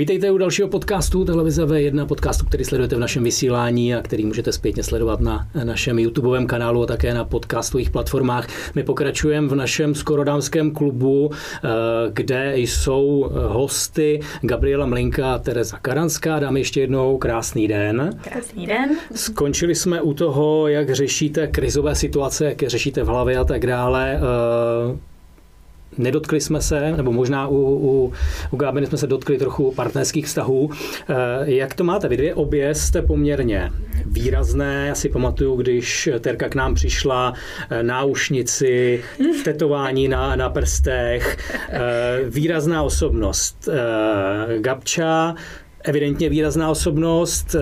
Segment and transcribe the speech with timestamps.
[0.00, 4.52] Vítejte u dalšího podcastu Televize V1, podcastu, který sledujete v našem vysílání a který můžete
[4.52, 8.46] zpětně sledovat na našem YouTubeovém kanálu a také na podcastových platformách.
[8.74, 11.68] My pokračujeme v našem skorodámském klubu, eh,
[12.12, 16.38] kde jsou hosty Gabriela Mlinka a Tereza Karanská.
[16.38, 18.10] Dáme ještě jednou krásný den.
[18.22, 18.90] Krásný den.
[19.14, 23.66] Skončili jsme u toho, jak řešíte krizové situace, jak je řešíte v hlavě a tak
[23.66, 24.20] dále.
[25.98, 28.12] Nedotkli jsme se, nebo možná u, u,
[28.50, 30.70] u Gábiny jsme se dotkli trochu partnerských vztahů.
[31.08, 32.08] Eh, jak to máte?
[32.08, 33.72] Vy dvě obě jste poměrně
[34.06, 34.86] výrazné.
[34.88, 37.34] Já si pamatuju, když Terka k nám přišla,
[37.70, 39.02] eh, náušnici,
[39.44, 41.80] tetování na, na prstech, eh,
[42.28, 43.68] výrazná osobnost.
[44.58, 45.34] Gabča,
[45.84, 47.56] evidentně výrazná osobnost,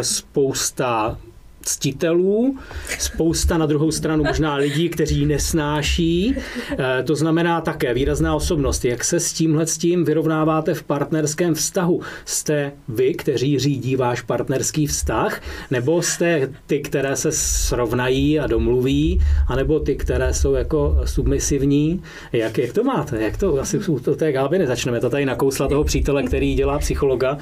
[0.00, 1.18] spousta
[1.62, 2.58] ctitelů,
[2.98, 6.36] spousta na druhou stranu možná lidí, kteří nesnáší.
[6.70, 8.84] Eh, to znamená také výrazná osobnost.
[8.84, 12.00] Jak se s tímhle s tím vyrovnáváte v partnerském vztahu?
[12.24, 15.40] Jste vy, kteří řídí váš partnerský vztah,
[15.70, 22.02] nebo jste ty, které se srovnají a domluví, anebo ty, které jsou jako submisivní?
[22.32, 23.22] Jak, jak to máte?
[23.22, 25.00] Jak to asi u té Gáby začneme?
[25.00, 27.38] To tady nakousla toho přítele, který dělá psychologa.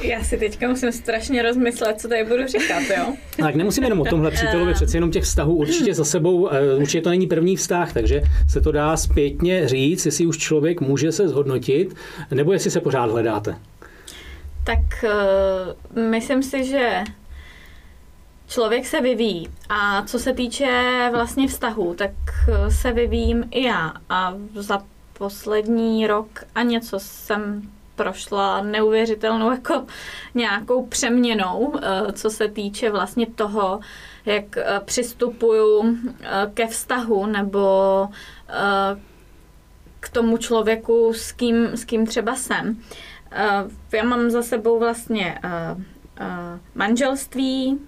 [0.00, 3.14] Já si teďka musím strašně rozmyslet, co tady budu říkat, jo?
[3.36, 7.00] Tak nemusíme jenom o tomhle přítelovi, přeci jenom těch vztahů určitě za sebou, eh, určitě
[7.00, 11.28] to není první vztah, takže se to dá zpětně říct, jestli už člověk může se
[11.28, 11.94] zhodnotit,
[12.30, 13.56] nebo jestli se pořád hledáte.
[14.64, 17.04] Tak uh, myslím si, že
[18.48, 22.10] člověk se vyvíjí a co se týče vlastně vztahu, tak
[22.48, 24.82] eh, se vyvíjím i já a za
[25.18, 27.62] poslední rok a něco jsem
[27.98, 29.86] prošla neuvěřitelnou jako
[30.34, 33.80] nějakou přeměnou, eh, co se týče vlastně toho,
[34.26, 38.08] jak eh, přistupuju eh, ke vztahu nebo
[40.00, 42.76] k tomu člověku, s kým, s kým třeba jsem.
[43.92, 45.38] Já mám za sebou vlastně
[46.74, 47.78] manželství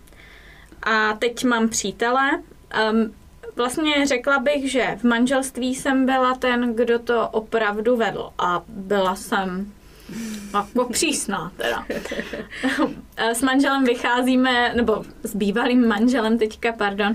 [0.82, 2.42] a teď mám přítele.
[2.70, 3.12] Ehm,
[3.56, 9.14] vlastně řekla bych, že v manželství jsem byla ten, kdo to opravdu vedl a byla
[9.14, 9.72] jsem
[10.54, 11.86] jako přísná teda.
[13.18, 17.14] S manželem vycházíme, nebo s bývalým manželem teďka, pardon,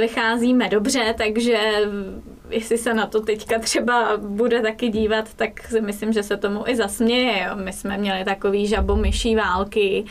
[0.00, 1.58] vycházíme dobře, takže
[2.50, 6.68] jestli se na to teďka třeba bude taky dívat, tak si myslím, že se tomu
[6.68, 7.44] i zasměje.
[7.48, 7.56] Jo.
[7.64, 10.04] My jsme měli takový žabomyší války,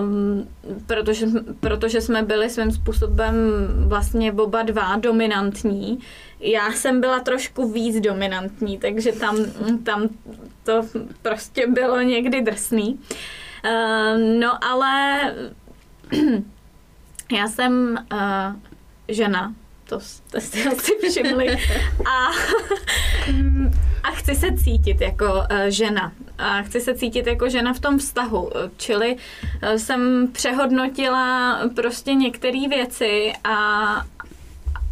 [0.00, 0.48] Um,
[0.86, 1.26] protože,
[1.60, 3.34] protože jsme byli svým způsobem
[3.86, 5.98] vlastně oba dva dominantní.
[6.40, 9.36] Já jsem byla trošku víc dominantní, takže tam,
[9.84, 10.08] tam
[10.64, 10.82] to
[11.22, 13.00] prostě bylo někdy drsný.
[13.64, 15.20] Uh, no ale
[17.32, 18.18] já jsem uh,
[19.08, 19.54] žena,
[19.84, 21.56] to jste si asi všimli.
[22.06, 22.26] A,
[24.08, 26.12] a chci se cítit jako uh, žena.
[26.38, 28.50] A chci se cítit jako žena v tom vztahu.
[28.76, 34.04] Čili uh, jsem přehodnotila prostě některé věci a,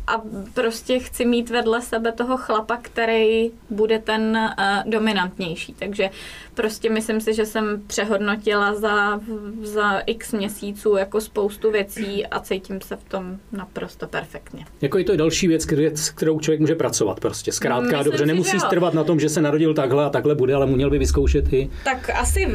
[0.06, 0.22] a
[0.54, 5.74] prostě chci mít vedle sebe toho chlapa, který bude ten uh, dominantnější.
[5.78, 6.10] Takže
[6.54, 9.20] prostě myslím si, že jsem přehodnotila za,
[9.62, 14.66] za x měsíců jako spoustu věcí a cítím se v tom naprosto perfektně.
[14.80, 17.52] Jako je to další věc, s kterou člověk může pracovat prostě.
[17.52, 20.54] Zkrátka, myslím dobře, si, nemusí strvat na tom, že se narodil takhle a takhle bude,
[20.54, 21.70] ale měl by vyzkoušet i...
[21.84, 22.48] Tak asi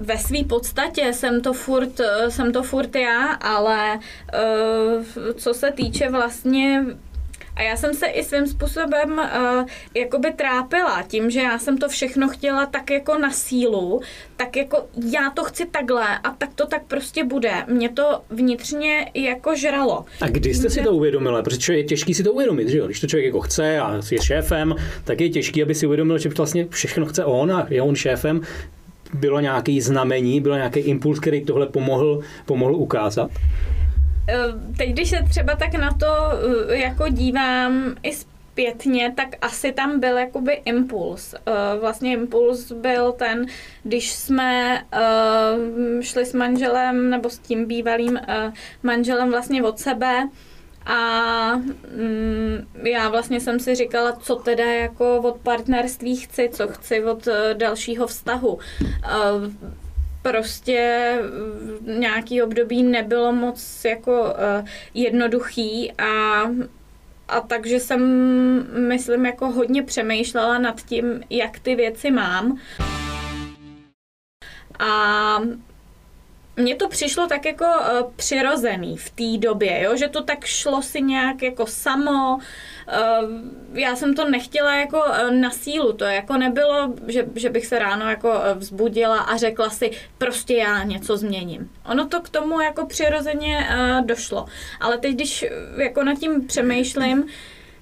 [0.00, 6.10] ve své podstatě jsem to furt, jsem to furt já, ale uh, co se týče
[6.10, 6.84] vlastně
[7.56, 11.88] a já jsem se i svým způsobem uh, jakoby trápila tím, že já jsem to
[11.88, 14.00] všechno chtěla tak jako na sílu,
[14.36, 17.52] tak jako já to chci takhle a tak to tak prostě bude.
[17.66, 20.04] Mě to vnitřně jako žralo.
[20.20, 21.42] A kdy jste si to uvědomila?
[21.42, 22.86] Protože je těžký si to uvědomit, že jo?
[22.86, 24.74] Když to člověk jako chce a je šéfem,
[25.04, 28.40] tak je těžký, aby si uvědomil, že vlastně všechno chce on a je on šéfem
[29.12, 33.30] bylo nějaký znamení, bylo nějaký impuls, který tohle pomohl, pomohl ukázat?
[34.28, 34.36] Eh,
[34.76, 36.06] teď, když se třeba tak na to
[36.70, 41.34] eh, jako dívám i zpětně, tak asi tam byl jakoby impuls.
[41.34, 43.46] Eh, vlastně impuls byl ten,
[43.82, 44.82] když jsme
[46.00, 48.20] šli s manželem nebo s tím bývalým
[48.82, 50.28] manželem vlastně od sebe,
[50.86, 51.56] a
[51.96, 57.26] mm, já vlastně jsem si říkala, co teda jako od partnerství chci, co chci od
[57.26, 58.48] uh, dalšího vztahu.
[58.48, 58.60] Uh,
[60.22, 61.18] prostě
[61.82, 66.42] nějaký období nebylo moc jako uh, jednoduchý a
[67.30, 68.00] a takže jsem,
[68.88, 72.58] myslím, jako hodně přemýšlela nad tím, jak ty věci mám.
[74.78, 75.38] A
[76.60, 79.96] mně to přišlo tak jako uh, přirozený v té době, jo?
[79.96, 82.36] že to tak šlo si nějak jako samo.
[82.36, 82.40] Uh,
[83.72, 87.78] já jsem to nechtěla jako uh, na sílu, to jako nebylo, že, že bych se
[87.78, 91.70] ráno jako uh, vzbudila a řekla si, prostě já něco změním.
[91.84, 94.46] Ono to k tomu jako přirozeně uh, došlo.
[94.80, 95.44] Ale teď, když
[95.76, 97.24] jako nad tím přemýšlím,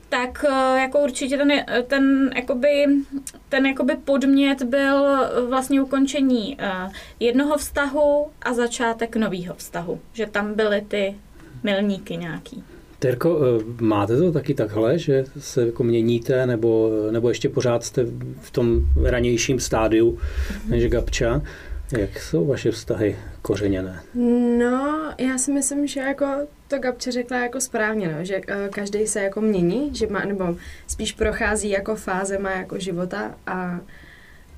[0.08, 1.52] tak eh, jako určitě ten,
[1.86, 2.84] ten, jakoby,
[3.48, 5.04] ten jakoby podmět byl
[5.48, 6.88] vlastně ukončení eh,
[7.20, 10.00] jednoho vztahu a začátek nového vztahu.
[10.12, 11.14] Že tam byly ty
[11.62, 12.64] milníky nějaký.
[12.98, 18.06] Terko, eh, máte to taky takhle, že se jako měníte, nebo, nebo ještě pořád jste
[18.40, 20.18] v tom ranějším stádiu
[20.68, 21.42] než Gabča?
[21.92, 24.00] Jak jsou vaše vztahy kořeněné?
[24.58, 26.26] No, já si myslím, že jako
[26.68, 30.56] to Gabče řekla jako správně, no, že uh, každý se jako mění, že má, nebo
[30.86, 33.80] spíš prochází jako fáze má jako života a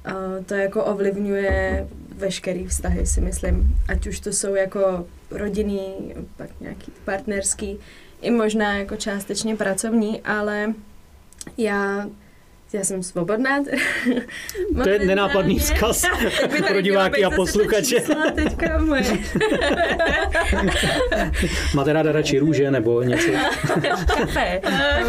[0.07, 3.77] uh, to jako ovlivňuje veškerý vztahy, si myslím.
[3.89, 7.79] Ať už to jsou jako rodinný, pak nějaký partnerský,
[8.23, 10.75] i možná jako částečně pracovní, ale
[11.57, 12.07] já
[12.73, 13.65] já jsem svobodná.
[14.83, 16.05] to je nenápadný vzkaz
[16.69, 17.97] pro diváky a posluchače.
[18.35, 19.03] Teďka moje.
[21.75, 23.29] Máte ráda radši růže nebo něco?
[24.07, 24.61] kafe.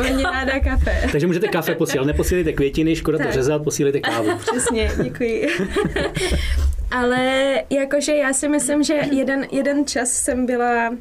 [0.03, 1.09] Mám ráda kafe.
[1.11, 2.07] Takže můžete kafe posílat.
[2.07, 3.27] Neposílejte květiny, škoda tak.
[3.27, 4.37] to řezat, posílejte kávu.
[4.37, 5.47] Přesně, děkuji.
[6.91, 10.93] Ale jakože já si myslím, že jeden, jeden čas jsem byla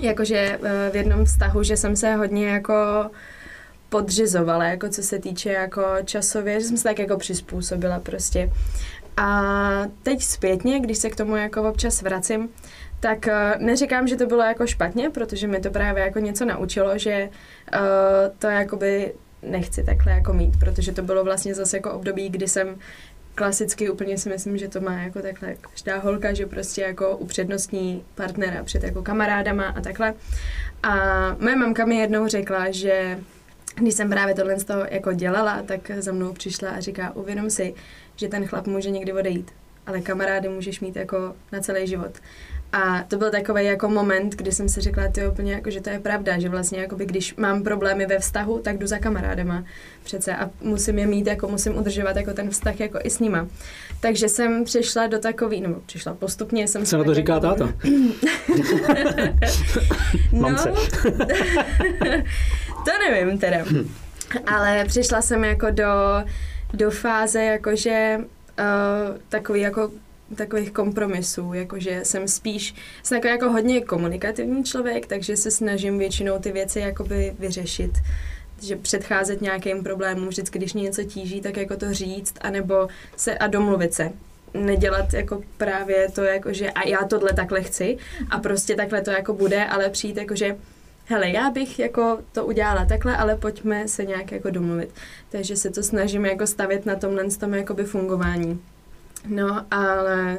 [0.00, 2.74] jakože eh, v jednom vztahu, že jsem se hodně jako
[3.92, 8.52] podřizovala, jako co se týče jako časově, že jsem se tak jako přizpůsobila prostě.
[9.16, 9.42] A
[10.02, 12.48] teď zpětně, když se k tomu jako občas vracím,
[13.00, 16.98] tak uh, neříkám, že to bylo jako špatně, protože mi to právě jako něco naučilo,
[16.98, 17.80] že uh,
[18.38, 19.12] to jakoby
[19.42, 22.78] nechci takhle jako mít, protože to bylo vlastně zase jako období, kdy jsem
[23.34, 28.04] klasicky úplně si myslím, že to má jako takhle každá holka, že prostě jako upřednostní
[28.14, 30.14] partnera před jako kamarádama a takhle.
[30.82, 30.96] A
[31.38, 33.18] moje mamka mi jednou řekla, že
[33.74, 37.50] když jsem právě tohle z toho jako dělala, tak za mnou přišla a říká, uvědom
[37.50, 37.74] si,
[38.16, 39.50] že ten chlap může někdy odejít,
[39.86, 42.12] ale kamarády můžeš mít jako na celý život.
[42.72, 45.90] A to byl takový jako moment, kdy jsem si řekla, ty úplně jako, že to
[45.90, 49.64] je pravda, že vlastně jakoby, když mám problémy ve vztahu, tak jdu za kamarádema
[50.04, 53.48] přece a musím je mít, jako musím udržovat jako ten vztah jako i s nima.
[54.02, 56.86] Takže jsem přišla do takový, nebo přišla postupně jsem...
[56.86, 57.46] Co na to říká jako...
[57.46, 57.72] táta?
[60.32, 60.56] no,
[62.84, 63.58] to nevím teda.
[64.46, 65.84] Ale přišla jsem jako do,
[66.74, 68.24] do fáze jakože uh,
[69.28, 69.90] takový jako
[70.36, 76.38] takových kompromisů, jakože jsem spíš, jsem takový jako hodně komunikativní člověk, takže se snažím většinou
[76.38, 77.92] ty věci jakoby vyřešit
[78.62, 83.38] že předcházet nějakým problémům, vždycky, když mě něco tíží, tak jako to říct, anebo se
[83.38, 84.12] a domluvit se.
[84.54, 87.98] Nedělat jako právě to, jako že a já tohle takhle chci
[88.30, 90.56] a prostě takhle to jako bude, ale přijít jako, že
[91.06, 94.90] hele, já bych jako to udělala takhle, ale pojďme se nějak jako domluvit.
[95.30, 98.60] Takže se to snažím jako stavět na tomhle tom jakoby fungování.
[99.28, 100.38] No, ale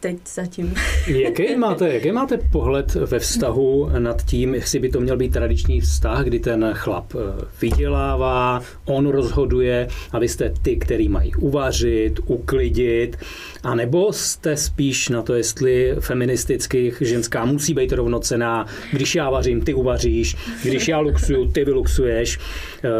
[0.00, 0.74] teď zatím.
[1.06, 5.80] Jaký máte, jaký máte pohled ve vztahu nad tím, jestli by to měl být tradiční
[5.80, 12.20] vztah, kdy ten chlap eh, vydělává, on rozhoduje a vy jste ty, který mají uvařit,
[12.26, 13.16] uklidit,
[13.62, 19.60] a nebo jste spíš na to, jestli feministických ženská musí být rovnocená, když já vařím,
[19.60, 22.38] ty uvaříš, když já luxuju, ty vyluxuješ.
[22.84, 22.90] Eh,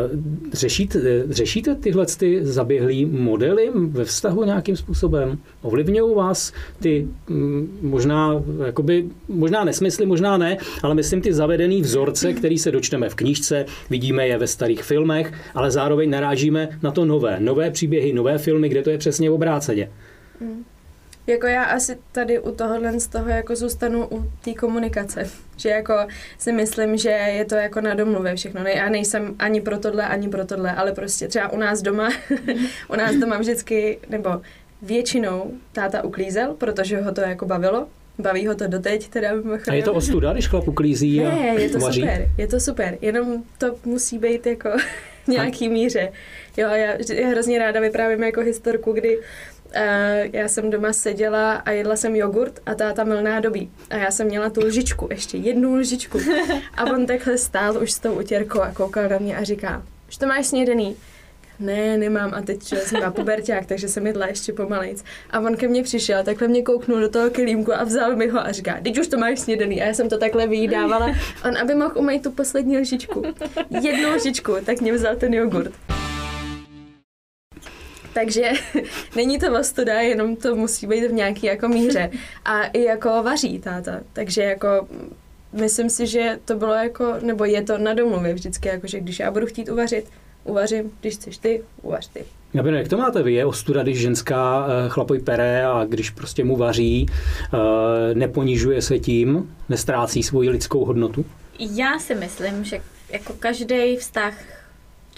[0.52, 5.38] řešíte, řešíte tyhle ty zaběhlý modely ve vztahu nějakým způsobem?
[5.62, 6.87] Ovlivňují vás ty
[7.28, 13.08] mm, možná, jakoby, možná nesmysly, možná ne, ale myslím ty zavedený vzorce, který se dočteme
[13.08, 18.12] v knížce, vidíme je ve starých filmech, ale zároveň narážíme na to nové, nové příběhy,
[18.12, 19.90] nové filmy, kde to je přesně obráceně.
[20.40, 20.64] Mm.
[21.28, 25.30] Jako já asi tady u tohohle z toho jako zůstanu u té komunikace.
[25.56, 25.94] Že jako
[26.38, 28.62] si myslím, že je to jako na domluvě všechno.
[28.62, 32.08] Ne, já nejsem ani pro tohle, ani pro tohle, ale prostě třeba u nás doma,
[32.88, 34.30] u nás doma vždycky, nebo
[34.82, 37.86] většinou táta uklízel, protože ho to jako bavilo.
[38.18, 39.30] Baví ho to doteď, teda
[39.70, 42.00] A je to ostuda, když chlap uklízí a Ne, je to uvaří?
[42.00, 44.70] super, je to super, jenom to musí být jako
[45.26, 46.12] nějaký míře.
[46.56, 49.18] Jo, já, já hrozně ráda vyprávím jako historku, kdy
[49.68, 53.70] Uh, já jsem doma seděla a jedla jsem jogurt a táta mil nádobí.
[53.90, 56.18] A já jsem měla tu lžičku, ještě jednu lžičku.
[56.74, 60.18] A on takhle stál už s tou utěrkou a koukal na mě a říká, že
[60.18, 60.96] to máš snědený?
[61.60, 62.34] Ne, nemám.
[62.34, 65.04] A teď jsem na puberták, takže jsem jedla ještě pomalejc.
[65.30, 68.40] A on ke mně přišel, takhle mě kouknul do toho kelímku a vzal mi ho
[68.40, 69.82] a říká, teď už to máš snědený.
[69.82, 71.14] A já jsem to takhle vyjídávala.
[71.44, 73.22] On, aby mohl umýt tu poslední lžičku,
[73.82, 75.72] jednu lžičku, tak mě vzal ten jogurt.
[78.12, 78.50] takže
[79.16, 82.10] není to ostuda, jenom to musí být v nějaký jako míře.
[82.44, 84.88] A i jako vaří táta, takže jako
[85.52, 89.18] myslím si, že to bylo jako, nebo je to na domluvě vždycky, jako, že když
[89.18, 90.06] já budu chtít uvařit,
[90.44, 92.24] uvařím, když chceš ty, uvař ty.
[92.52, 93.32] Gabino, jak to máte vy?
[93.32, 98.98] Je ostuda, když ženská eh, chlapoj pere a když prostě mu vaří, eh, neponižuje se
[98.98, 101.24] tím, nestrácí svoji lidskou hodnotu?
[101.58, 102.80] Já si myslím, že
[103.10, 104.34] jako každý vztah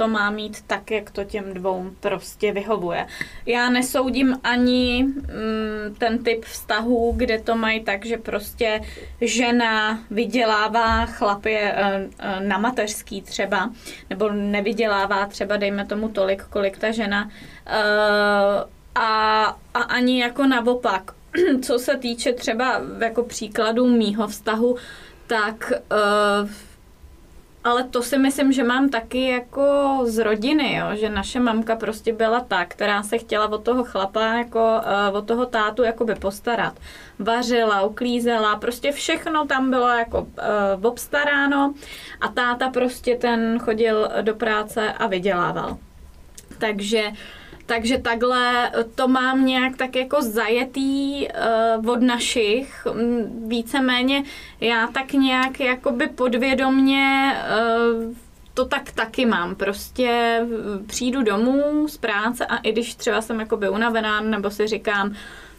[0.00, 3.06] to má mít tak, jak to těm dvou prostě vyhovuje.
[3.46, 8.80] Já nesoudím ani mm, ten typ vztahů, kde to mají tak, že prostě
[9.20, 13.70] žena vydělává, chlap je e, e, na mateřský třeba,
[14.10, 17.30] nebo nevydělává třeba, dejme tomu tolik, kolik ta žena.
[17.66, 17.80] E,
[18.94, 21.12] a, a ani jako naopak.
[21.62, 24.76] Co se týče třeba jako příkladů mýho vztahu,
[25.26, 25.72] tak
[26.42, 26.50] uh,
[27.64, 30.86] ale to si myslím, že mám taky jako z rodiny, jo?
[30.92, 35.26] že naše mamka prostě byla ta, která se chtěla od toho chlapa, jako uh, od
[35.26, 36.74] toho tátu jakoby postarat.
[37.18, 41.74] Vařila, uklízela, prostě všechno tam bylo jako uh, obstaráno
[42.20, 45.76] a táta prostě ten chodil do práce a vydělával.
[46.58, 47.14] Takže uh,
[47.70, 51.28] takže takhle to mám nějak tak jako zajetý
[51.78, 52.86] uh, od našich.
[53.46, 54.22] Víceméně
[54.60, 58.14] já tak nějak jakoby podvědomně uh,
[58.54, 59.54] to tak taky mám.
[59.54, 60.40] Prostě
[60.86, 65.14] přijdu domů z práce a i když třeba jsem jakoby unavená nebo si říkám,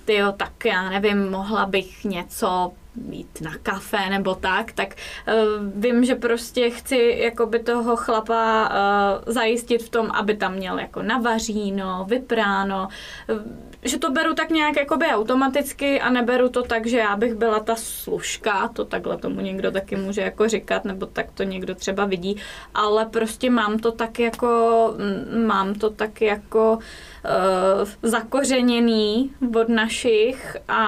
[0.06, 2.72] ty jo, tak já nevím, mohla bych něco
[3.10, 4.95] jít na kafe nebo tak, tak
[5.27, 5.33] uh,
[5.75, 11.01] vím, že prostě chci jakoby toho chlapa uh, zajistit v tom, aby tam měl jako
[11.01, 12.88] navaříno, vypráno,
[13.29, 13.38] uh,
[13.83, 17.60] že to beru tak nějak jakoby automaticky a neberu to tak, že já bych byla
[17.60, 22.05] ta služka, to takhle tomu někdo taky může jako říkat, nebo tak to někdo třeba
[22.05, 22.38] vidí,
[22.74, 24.93] ale prostě mám to tak jako,
[25.45, 26.81] mám to tak jako uh,
[28.01, 30.86] zakořeněný od našich a,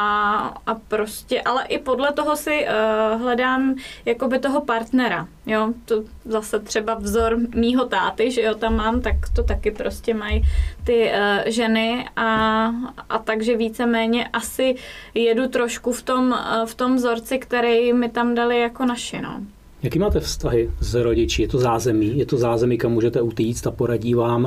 [0.65, 3.75] a prostě, ale i podle toho si uh, hledám
[4.05, 9.15] jakoby toho partnera, jo, to zase třeba vzor mýho táty, že jo, tam mám, tak
[9.35, 10.41] to taky prostě mají
[10.83, 12.65] ty uh, ženy a,
[13.09, 14.75] a takže víceméně asi
[15.13, 19.41] jedu trošku v tom, uh, v tom vzorci, který mi tam dali jako naši, no.
[19.83, 21.41] Jaký máte vztahy s rodiči?
[21.41, 22.17] Je to zázemí?
[22.17, 24.45] Je to zázemí, kam můžete utíct a poradí vám?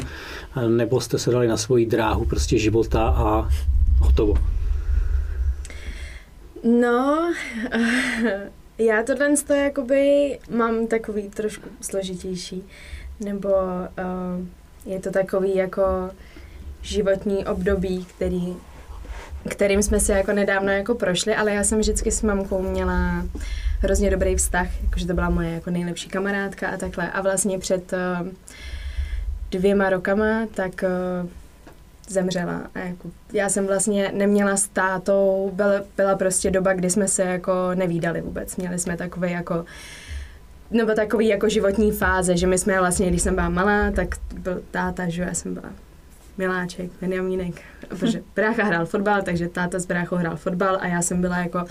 [0.68, 3.48] Nebo jste se dali na svoji dráhu prostě života a
[3.98, 4.34] hotovo?
[6.80, 7.32] No,
[8.78, 12.62] já tohle to jakoby mám takový trošku složitější.
[13.24, 14.46] Nebo uh,
[14.92, 15.82] je to takový jako
[16.82, 18.56] životní období, který,
[19.48, 23.26] kterým jsme si jako nedávno jako prošli, ale já jsem vždycky s mamkou měla
[23.80, 27.10] hrozně dobrý vztah, jakože to byla moje jako nejlepší kamarádka a takhle.
[27.10, 28.28] A vlastně před uh,
[29.50, 30.84] dvěma rokama, tak
[31.22, 31.28] uh,
[32.08, 32.62] zemřela.
[32.74, 37.22] A jako, já jsem vlastně neměla s tátou, byla, byla prostě doba, kdy jsme se
[37.22, 38.56] jako nevídali vůbec.
[38.56, 39.64] Měli jsme takový jako
[40.70, 44.62] nebo takový jako životní fáze, že my jsme vlastně, když jsem byla malá, tak byl
[44.70, 45.68] táta, že já jsem byla
[46.38, 51.20] miláček, Benjamínek, protože brácha hrál fotbal, takže táta s bráchou hrál fotbal a já jsem
[51.20, 51.64] byla jako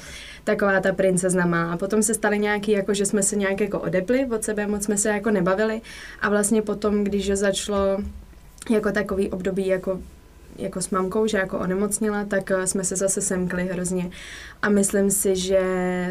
[0.43, 1.71] taková ta princezna má.
[1.71, 4.83] A potom se staly nějaký, jako že jsme se nějak jako odepli od sebe, moc
[4.83, 5.81] jsme se jako nebavili
[6.21, 7.97] a vlastně potom, když začalo
[8.69, 9.99] jako takový období jako
[10.57, 14.09] jako s mamkou, že jako onemocnila, tak eh, jsme se zase semkli hrozně.
[14.61, 15.61] A myslím si, že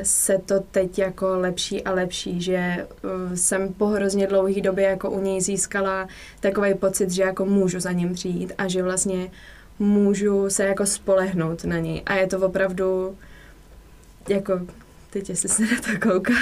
[0.03, 5.11] se to teď jako lepší a lepší, že uh, jsem po hrozně dlouhé době jako
[5.11, 6.09] u něj získala
[6.41, 9.31] takový pocit, že jako můžu za ním přijít a že vlastně
[9.79, 12.03] můžu se jako spolehnout na něj.
[12.07, 13.17] A je to opravdu
[14.29, 14.61] jako
[15.11, 16.33] teď jestli se na to kouká.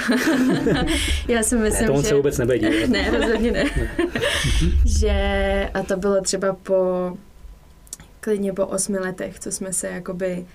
[1.27, 2.07] Já si myslím, ne, to že...
[2.07, 2.87] se vůbec nebedí.
[2.87, 3.63] ne, rozhodně ne.
[4.85, 6.77] že a to bylo třeba po
[8.23, 10.45] klidně po osmi letech, co jsme se jakoby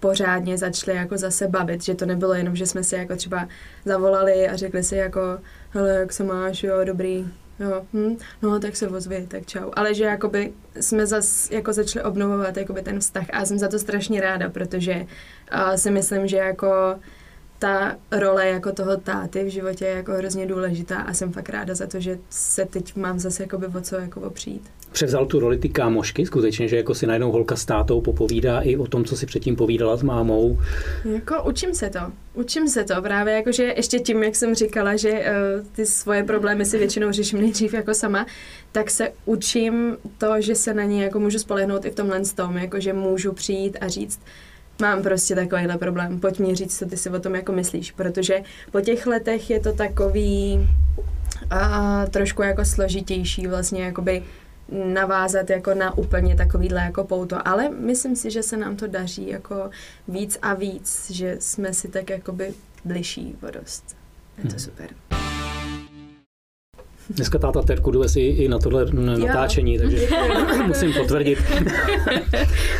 [0.00, 3.48] pořádně začali jako zase bavit, že to nebylo jenom, že jsme si jako třeba
[3.84, 5.20] zavolali a řekli si jako,
[5.70, 7.28] hele, jak se máš, jo, dobrý,
[7.60, 9.70] jo, hm, no, tak se ozvi, tak čau.
[9.72, 13.78] Ale že jakoby jsme zase jako začali obnovovat jakoby ten vztah a jsem za to
[13.78, 14.94] strašně ráda, protože
[15.54, 16.98] uh, si myslím, že jako
[17.58, 21.74] ta role jako toho táty v životě je jako hrozně důležitá a jsem fakt ráda
[21.74, 24.70] za to, že se teď mám zase jakoby o co jako opřít.
[24.92, 28.76] Převzal tu roli ty kámošky, skutečně, že jako si najednou holka s tátou popovídá i
[28.76, 30.58] o tom, co si předtím povídala s mámou.
[31.04, 32.00] Jako učím se to,
[32.34, 36.64] učím se to právě, jakože ještě tím, jak jsem říkala, že uh, ty svoje problémy
[36.64, 38.26] si většinou řeším nejdřív jako sama,
[38.72, 42.56] tak se učím to, že se na ně jako můžu spolehnout i v tomhle tom,
[42.56, 44.20] jakože můžu přijít a říct,
[44.80, 48.42] mám prostě takovýhle problém, pojď mi říct, co ty si o tom jako myslíš, protože
[48.72, 50.68] po těch letech je to takový
[51.50, 54.22] a trošku jako složitější vlastně jakoby
[54.84, 59.28] navázat jako na úplně takovýhle jako pouto, ale myslím si, že se nám to daří
[59.28, 59.70] jako
[60.08, 62.54] víc a víc, že jsme si tak jakoby
[62.84, 63.96] bližší o dost.
[64.38, 64.58] Je to Hmm.
[64.58, 65.17] super.
[67.10, 70.08] Dneska táta Terku dovez i, i na tohle natáčení, takže
[70.66, 71.38] musím potvrdit.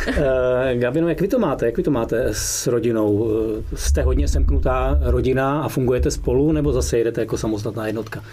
[0.07, 1.65] Eh, Gabino, jak vy to máte?
[1.65, 3.29] Jak vy to máte s rodinou?
[3.71, 8.23] Eh, Jste hodně semknutá rodina a fungujete spolu, nebo zase jedete jako samostatná jednotka?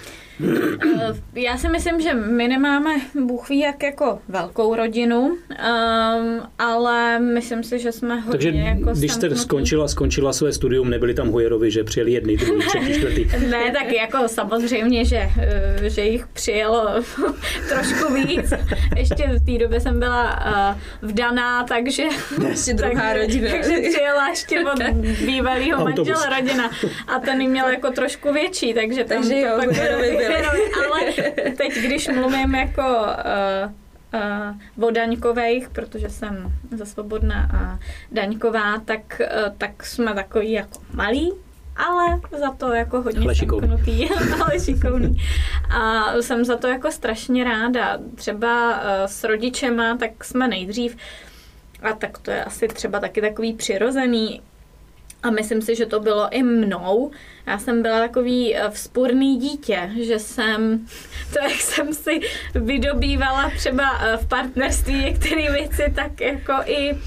[0.44, 7.18] Eh, Já si myslím, že my nemáme Bůh ví jak jako velkou rodinu, um, ale
[7.18, 11.28] myslím si, že jsme hodně Takže jako když jste skončila, skončila své studium, nebyli tam
[11.28, 13.26] Hojerovi, že přijeli jedný, druhý, třetí, čtvrtý.
[13.50, 16.88] Ne, tak jako samozřejmě, že, eh, že jich přijelo
[17.68, 18.52] trošku víc.
[18.96, 20.24] Ještě v té době jsem byla
[21.02, 22.02] uh, vdaná, takže,
[22.48, 23.50] Ještě druhá takže, rodina.
[23.50, 24.82] takže přijela ještě od
[25.26, 26.70] bývalého manžela rodina.
[27.06, 29.76] A ten ji měl jako trošku větší, takže tam Takže jo, to pak
[30.28, 31.12] Ale
[31.56, 33.72] teď, když mluvím jako uh,
[34.78, 37.78] uh, o daňkových, protože jsem za svobodná a
[38.12, 41.32] daňková, tak, uh, tak jsme takový jako malí,
[41.76, 44.10] ale za to jako hodně šikovný.
[44.40, 45.16] ale šikovný.
[45.70, 47.98] A jsem za to jako strašně ráda.
[48.14, 50.96] Třeba uh, s rodičema, tak jsme nejdřív,
[51.82, 54.42] a tak to je asi třeba taky takový přirozený,
[55.26, 57.10] a myslím si, že to bylo i mnou.
[57.46, 60.86] Já jsem byla takový eh, vzpůrný dítě, že jsem,
[61.32, 62.20] to jak jsem si
[62.54, 66.98] vydobývala třeba eh, v partnerství některé věci, tak jako i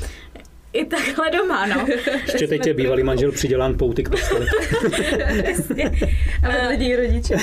[0.74, 1.86] i takhle doma, no.
[2.26, 4.46] Ještě teď je bývalý manžel přidělán pouty k kostelu.
[6.44, 7.36] A vedle něj rodiče.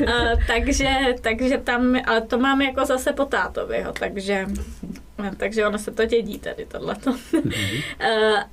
[0.00, 0.88] Uh, takže,
[1.20, 4.46] takže tam, ale to mám jako zase po tátovi, jo, takže,
[5.36, 7.10] takže ono se to dědí tady tohleto.
[7.10, 7.40] uh,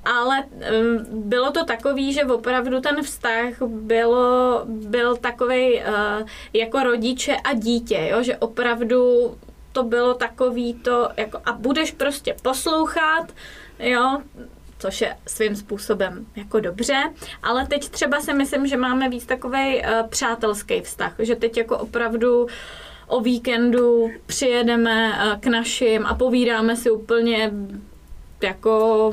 [0.04, 0.44] ale
[1.12, 5.82] bylo to takový, že opravdu ten vztah bylo, byl takový
[6.52, 9.34] jako rodiče a dítě, jo, že opravdu
[9.72, 13.32] to bylo takový to, jako a budeš prostě poslouchat,
[13.78, 14.22] jo,
[14.78, 17.02] což je svým způsobem jako dobře,
[17.42, 21.78] ale teď třeba si myslím, že máme víc takový uh, přátelský vztah, že teď jako
[21.78, 22.46] opravdu
[23.06, 27.52] o víkendu přijedeme uh, k našim a povídáme si úplně
[28.42, 29.12] jako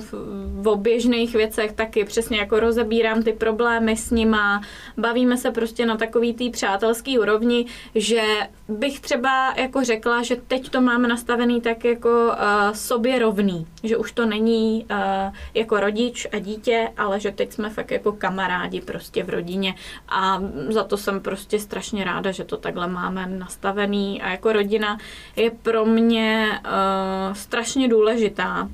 [0.61, 4.61] v, oběžných věcech taky přesně jako rozebírám ty problémy s nima,
[4.97, 7.65] bavíme se prostě na takový tý přátelský úrovni,
[7.95, 8.21] že
[8.67, 12.35] bych třeba jako řekla, že teď to máme nastavený tak jako uh,
[12.73, 17.69] sobě rovný, že už to není uh, jako rodič a dítě, ale že teď jsme
[17.69, 19.75] fakt jako kamarádi prostě v rodině.
[20.09, 24.21] A za to jsem prostě strašně ráda, že to takhle máme nastavený.
[24.21, 24.97] A jako rodina
[25.35, 28.69] je pro mě uh, strašně důležitá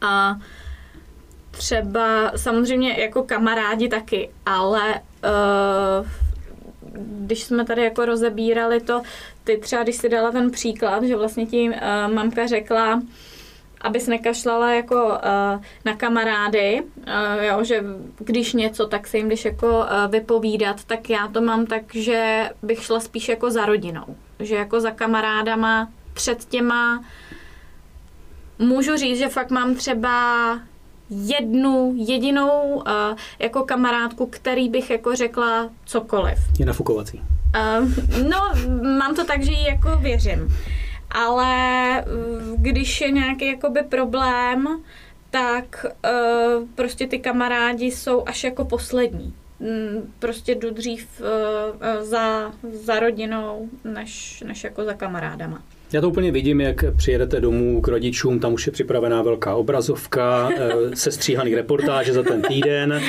[0.00, 0.36] a
[1.50, 6.06] třeba samozřejmě jako kamarádi taky, ale uh,
[7.26, 9.02] když jsme tady jako rozebírali to,
[9.44, 13.02] ty třeba, když si dala ten příklad, že vlastně tím uh, mamka řekla,
[13.80, 17.84] abys nekašlala jako uh, na kamarády, uh, jo, že
[18.18, 22.50] když něco, tak se jim když jako uh, vypovídat, tak já to mám tak, že
[22.62, 27.04] bych šla spíš jako za rodinou, že jako za kamarádama před těma
[28.60, 30.58] můžu říct, že fakt mám třeba
[31.10, 32.82] jednu jedinou uh,
[33.38, 36.38] jako kamarádku, který bych jako řekla cokoliv.
[36.58, 37.20] Je nafukovací.
[37.20, 37.88] Uh,
[38.28, 38.38] no,
[38.98, 40.56] mám to tak, že jí jako věřím.
[41.10, 44.80] Ale uh, když je nějaký jakoby problém,
[45.30, 49.34] tak uh, prostě ty kamarádi jsou až jako poslední.
[49.60, 51.26] Mm, Prostě jdu dřív uh,
[51.76, 55.62] uh, za, za rodinou, než, než jako za kamarádama.
[55.92, 60.50] Já to úplně vidím, jak přijedete domů k rodičům, tam už je připravená velká obrazovka,
[60.56, 63.00] eh, sestříhaný reportáže za ten týden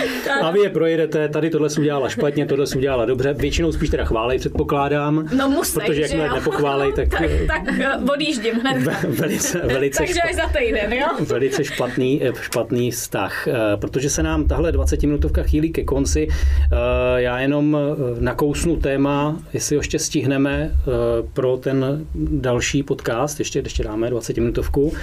[0.41, 3.89] a vy je projedete, tady tohle jsi udělala špatně, tohle jsi udělala dobře, většinou spíš
[3.89, 6.33] teda chválej, předpokládám, No musí, protože že jakmile jo?
[6.35, 7.61] nepochválej, tak, tak, tak
[8.03, 8.77] uh, odjíždím hned.
[8.83, 11.07] ve- velice, velice, Takže až za týden, jo?
[11.19, 16.27] velice špatný, eh, špatný vztah, eh, protože se nám tahle 20 minutovka chýlí ke konci.
[16.31, 20.87] Eh, Já jenom eh, nakousnu téma, jestli ho ještě stihneme eh,
[21.33, 24.93] pro ten další podcast, ještě, ještě dáme 20 minutovku.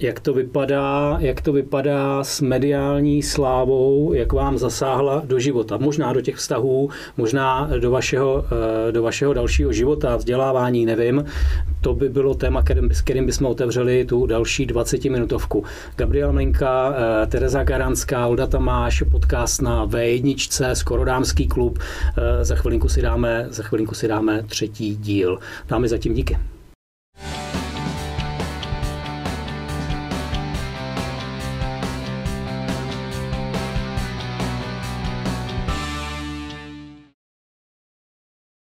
[0.00, 6.12] Jak to vypadá, jak to vypadá s mediální slávou, jak vám zasáhla do života, možná
[6.12, 8.44] do těch vztahů, možná do vašeho,
[8.88, 11.24] eh, do vašeho dalšího života, vzdělávání, nevím.
[11.80, 15.64] To by bylo téma, kterým, s kterým bychom otevřeli tu další 20 minutovku.
[15.96, 21.78] Gabriela Mlinka, eh, Tereza Garanská, Olda Tamáš, podcast na V1, Skorodámský klub.
[21.78, 25.38] Eh, Za chvilinku si dáme, za chvilinku si dáme třetí díl.
[25.68, 26.57] Dáme zatím díky.